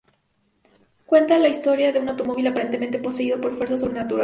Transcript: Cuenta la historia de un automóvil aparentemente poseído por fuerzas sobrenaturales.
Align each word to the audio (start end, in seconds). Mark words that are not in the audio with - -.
Cuenta 1.05 1.37
la 1.37 1.47
historia 1.47 1.91
de 1.93 1.99
un 1.99 2.09
automóvil 2.09 2.47
aparentemente 2.47 2.97
poseído 2.97 3.39
por 3.39 3.55
fuerzas 3.55 3.81
sobrenaturales. 3.81 4.19